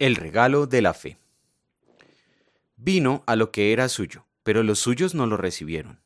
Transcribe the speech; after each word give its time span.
El 0.00 0.16
regalo 0.16 0.66
de 0.66 0.82
la 0.82 0.92
fe. 0.92 1.18
Vino 2.74 3.22
a 3.28 3.36
lo 3.36 3.52
que 3.52 3.72
era 3.72 3.88
suyo, 3.88 4.26
pero 4.42 4.64
los 4.64 4.80
suyos 4.80 5.14
no 5.14 5.24
lo 5.26 5.36
recibieron. 5.36 6.00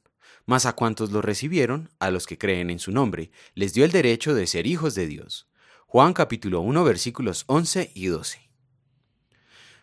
Mas 0.44 0.66
a 0.66 0.74
cuantos 0.74 1.10
lo 1.10 1.22
recibieron, 1.22 1.88
a 1.98 2.10
los 2.10 2.26
que 2.26 2.36
creen 2.36 2.68
en 2.68 2.80
su 2.80 2.92
nombre, 2.92 3.30
les 3.54 3.72
dio 3.72 3.86
el 3.86 3.90
derecho 3.90 4.34
de 4.34 4.46
ser 4.46 4.66
hijos 4.66 4.94
de 4.94 5.06
Dios. 5.06 5.48
Juan 5.86 6.12
capítulo 6.12 6.60
1 6.60 6.84
versículos 6.84 7.44
11 7.46 7.92
y 7.94 8.08
12. 8.08 8.50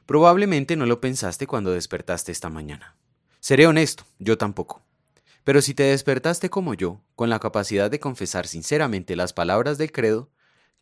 Probablemente 0.05 0.75
no 0.75 0.85
lo 0.85 1.01
pensaste 1.01 1.47
cuando 1.47 1.71
despertaste 1.71 2.31
esta 2.31 2.51
mañana. 2.51 2.95
Seré 3.39 3.65
honesto, 3.65 4.05
yo 4.19 4.37
tampoco. 4.37 4.83
Pero 5.43 5.63
si 5.63 5.73
te 5.73 5.81
despertaste 5.81 6.51
como 6.51 6.75
yo, 6.75 7.01
con 7.15 7.31
la 7.31 7.39
capacidad 7.39 7.89
de 7.89 7.99
confesar 7.99 8.45
sinceramente 8.45 9.15
las 9.15 9.33
palabras 9.33 9.79
del 9.79 9.91
credo, 9.91 10.29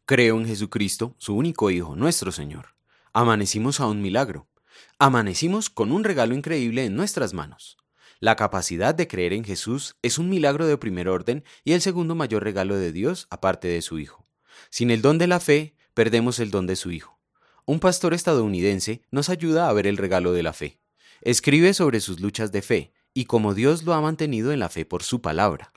creo 0.05 0.37
en 0.37 0.45
Jesucristo, 0.45 1.15
su 1.19 1.37
único 1.37 1.71
Hijo, 1.71 1.95
nuestro 1.95 2.33
Señor 2.33 2.73
amanecimos 3.13 3.79
a 3.79 3.85
un 3.87 4.01
milagro. 4.01 4.47
Amanecimos 4.97 5.69
con 5.69 5.91
un 5.91 6.03
regalo 6.03 6.33
increíble 6.33 6.85
en 6.85 6.95
nuestras 6.95 7.33
manos. 7.33 7.77
La 8.19 8.35
capacidad 8.35 8.95
de 8.95 9.07
creer 9.07 9.33
en 9.33 9.43
Jesús 9.43 9.95
es 10.01 10.17
un 10.17 10.29
milagro 10.29 10.65
de 10.65 10.77
primer 10.77 11.07
orden 11.07 11.43
y 11.63 11.73
el 11.73 11.81
segundo 11.81 12.15
mayor 12.15 12.43
regalo 12.43 12.75
de 12.75 12.91
Dios 12.91 13.27
aparte 13.29 13.67
de 13.67 13.81
su 13.81 13.99
Hijo. 13.99 14.25
Sin 14.69 14.91
el 14.91 15.01
don 15.01 15.17
de 15.17 15.27
la 15.27 15.39
fe, 15.39 15.75
perdemos 15.93 16.39
el 16.39 16.49
don 16.49 16.65
de 16.65 16.75
su 16.75 16.91
Hijo. 16.91 17.19
Un 17.65 17.79
pastor 17.79 18.13
estadounidense 18.13 19.03
nos 19.11 19.29
ayuda 19.29 19.69
a 19.69 19.73
ver 19.73 19.87
el 19.87 19.97
regalo 19.97 20.33
de 20.33 20.43
la 20.43 20.53
fe. 20.53 20.79
Escribe 21.21 21.73
sobre 21.73 21.99
sus 21.99 22.19
luchas 22.19 22.51
de 22.51 22.61
fe 22.61 22.93
y 23.13 23.25
cómo 23.25 23.53
Dios 23.53 23.83
lo 23.83 23.93
ha 23.93 24.01
mantenido 24.01 24.51
en 24.51 24.59
la 24.59 24.69
fe 24.69 24.85
por 24.85 25.03
su 25.03 25.21
palabra. 25.21 25.71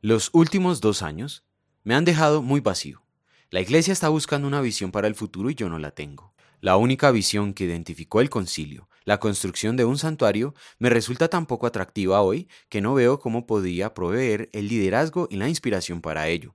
Los 0.00 0.30
últimos 0.32 0.80
dos 0.80 1.02
años 1.02 1.44
me 1.82 1.94
han 1.94 2.04
dejado 2.04 2.42
muy 2.42 2.60
vacío. 2.60 3.02
La 3.50 3.60
iglesia 3.60 3.92
está 3.92 4.08
buscando 4.08 4.48
una 4.48 4.60
visión 4.60 4.92
para 4.92 5.08
el 5.08 5.14
futuro 5.14 5.50
y 5.50 5.54
yo 5.54 5.68
no 5.68 5.78
la 5.78 5.90
tengo. 5.92 6.31
La 6.62 6.76
única 6.76 7.10
visión 7.10 7.54
que 7.54 7.64
identificó 7.64 8.20
el 8.20 8.30
concilio, 8.30 8.88
la 9.02 9.18
construcción 9.18 9.76
de 9.76 9.84
un 9.84 9.98
santuario, 9.98 10.54
me 10.78 10.90
resulta 10.90 11.26
tan 11.26 11.46
poco 11.46 11.66
atractiva 11.66 12.22
hoy 12.22 12.48
que 12.68 12.80
no 12.80 12.94
veo 12.94 13.18
cómo 13.18 13.48
podía 13.48 13.94
proveer 13.94 14.48
el 14.52 14.68
liderazgo 14.68 15.26
y 15.28 15.38
la 15.38 15.48
inspiración 15.48 16.00
para 16.00 16.28
ello. 16.28 16.54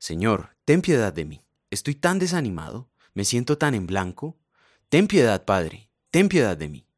Señor, 0.00 0.56
ten 0.64 0.82
piedad 0.82 1.12
de 1.12 1.24
mí. 1.24 1.40
Estoy 1.70 1.94
tan 1.94 2.18
desanimado, 2.18 2.90
me 3.14 3.24
siento 3.24 3.58
tan 3.58 3.76
en 3.76 3.86
blanco. 3.86 4.40
Ten 4.88 5.06
piedad, 5.06 5.44
Padre, 5.44 5.88
ten 6.10 6.28
piedad 6.28 6.56
de 6.56 6.68
mí. 6.68 6.88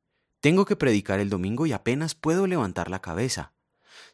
Tengo 0.41 0.65
que 0.65 0.77
predicar 0.77 1.21
el 1.21 1.29
domingo 1.29 1.67
y 1.67 1.73
apenas 1.73 2.15
puedo 2.15 2.47
levantar 2.47 2.89
la 2.89 3.03
cabeza. 3.03 3.53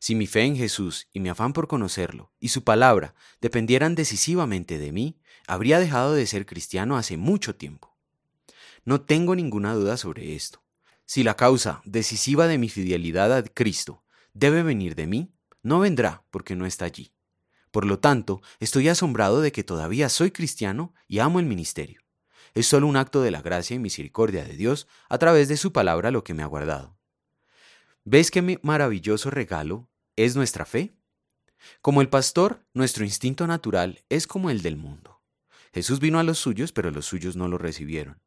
Si 0.00 0.16
mi 0.16 0.26
fe 0.26 0.42
en 0.42 0.56
Jesús 0.56 1.06
y 1.12 1.20
mi 1.20 1.28
afán 1.28 1.52
por 1.52 1.68
conocerlo 1.68 2.32
y 2.40 2.48
su 2.48 2.64
palabra 2.64 3.14
dependieran 3.40 3.94
decisivamente 3.94 4.78
de 4.78 4.90
mí, 4.90 5.20
habría 5.46 5.78
dejado 5.78 6.14
de 6.14 6.26
ser 6.26 6.44
cristiano 6.44 6.96
hace 6.96 7.16
mucho 7.16 7.54
tiempo. 7.54 7.89
No 8.84 9.02
tengo 9.02 9.34
ninguna 9.34 9.74
duda 9.74 9.96
sobre 9.96 10.34
esto. 10.34 10.62
Si 11.04 11.22
la 11.22 11.36
causa 11.36 11.82
decisiva 11.84 12.46
de 12.46 12.58
mi 12.58 12.68
fidelidad 12.68 13.32
a 13.32 13.42
Cristo 13.42 14.04
debe 14.32 14.62
venir 14.62 14.94
de 14.94 15.06
mí, 15.06 15.32
no 15.62 15.80
vendrá 15.80 16.24
porque 16.30 16.56
no 16.56 16.66
está 16.66 16.86
allí. 16.86 17.12
Por 17.70 17.84
lo 17.84 17.98
tanto, 17.98 18.42
estoy 18.58 18.88
asombrado 18.88 19.40
de 19.40 19.52
que 19.52 19.64
todavía 19.64 20.08
soy 20.08 20.30
cristiano 20.30 20.94
y 21.06 21.18
amo 21.18 21.38
el 21.40 21.46
ministerio. 21.46 22.00
Es 22.54 22.66
solo 22.66 22.86
un 22.86 22.96
acto 22.96 23.22
de 23.22 23.30
la 23.30 23.42
gracia 23.42 23.76
y 23.76 23.78
misericordia 23.78 24.44
de 24.44 24.56
Dios 24.56 24.88
a 25.08 25.18
través 25.18 25.48
de 25.48 25.56
su 25.56 25.72
palabra 25.72 26.10
lo 26.10 26.24
que 26.24 26.34
me 26.34 26.42
ha 26.42 26.46
guardado. 26.46 26.98
¿Ves 28.04 28.30
qué 28.30 28.58
maravilloso 28.62 29.30
regalo 29.30 29.88
es 30.16 30.34
nuestra 30.34 30.64
fe? 30.64 30.96
Como 31.82 32.00
el 32.00 32.08
pastor, 32.08 32.66
nuestro 32.72 33.04
instinto 33.04 33.46
natural 33.46 34.02
es 34.08 34.26
como 34.26 34.50
el 34.50 34.62
del 34.62 34.76
mundo. 34.76 35.20
Jesús 35.72 36.00
vino 36.00 36.18
a 36.18 36.24
los 36.24 36.38
suyos, 36.38 36.72
pero 36.72 36.90
los 36.90 37.06
suyos 37.06 37.36
no 37.36 37.46
lo 37.46 37.58
recibieron. 37.58 38.20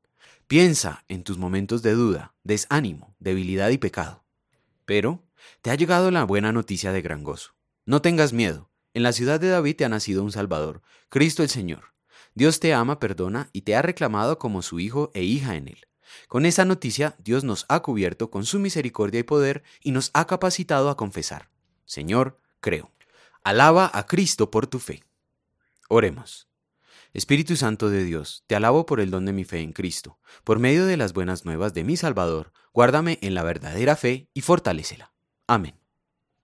Piensa 0.47 1.03
en 1.07 1.23
tus 1.23 1.37
momentos 1.37 1.81
de 1.81 1.93
duda, 1.93 2.33
desánimo, 2.43 3.15
debilidad 3.19 3.69
y 3.69 3.77
pecado. 3.77 4.23
Pero 4.85 5.23
te 5.61 5.71
ha 5.71 5.75
llegado 5.75 6.11
la 6.11 6.23
buena 6.25 6.51
noticia 6.51 6.91
de 6.91 7.01
gran 7.01 7.23
gozo. 7.23 7.55
No 7.85 8.01
tengas 8.01 8.33
miedo. 8.33 8.69
En 8.93 9.03
la 9.03 9.13
ciudad 9.13 9.39
de 9.39 9.49
David 9.49 9.77
te 9.77 9.85
ha 9.85 9.89
nacido 9.89 10.23
un 10.23 10.31
Salvador, 10.31 10.81
Cristo 11.09 11.41
el 11.43 11.49
Señor. 11.49 11.93
Dios 12.35 12.59
te 12.59 12.73
ama, 12.73 12.99
perdona 12.99 13.49
y 13.53 13.61
te 13.61 13.75
ha 13.75 13.81
reclamado 13.81 14.37
como 14.37 14.61
su 14.61 14.79
hijo 14.79 15.11
e 15.13 15.23
hija 15.23 15.55
en 15.55 15.69
él. 15.69 15.87
Con 16.27 16.45
esa 16.45 16.65
noticia, 16.65 17.15
Dios 17.19 17.43
nos 17.43 17.65
ha 17.69 17.81
cubierto 17.81 18.29
con 18.29 18.45
su 18.45 18.59
misericordia 18.59 19.21
y 19.21 19.23
poder 19.23 19.63
y 19.81 19.91
nos 19.91 20.11
ha 20.13 20.27
capacitado 20.27 20.89
a 20.89 20.97
confesar. 20.97 21.49
Señor, 21.85 22.39
creo. 22.59 22.91
Alaba 23.43 23.89
a 23.93 24.05
Cristo 24.05 24.51
por 24.51 24.67
tu 24.67 24.79
fe. 24.79 25.03
Oremos. 25.89 26.47
Espíritu 27.13 27.55
Santo 27.55 27.91
de 27.91 28.03
Dios, 28.03 28.43
te 28.47 28.55
alabo 28.55 28.87
por 28.87 28.99
el 28.99 29.11
don 29.11 29.25
de 29.25 29.33
mi 29.33 29.43
fe 29.43 29.59
en 29.59 29.71
Cristo. 29.71 30.17
Por 30.43 30.57
medio 30.57 30.87
de 30.87 30.97
las 30.97 31.13
buenas 31.13 31.45
nuevas 31.45 31.75
de 31.75 31.83
mi 31.83 31.95
Salvador, 31.95 32.51
guárdame 32.73 33.19
en 33.21 33.35
la 33.35 33.43
verdadera 33.43 33.95
fe 33.95 34.29
y 34.33 34.41
fortalécela. 34.41 35.13
Amén. 35.45 35.82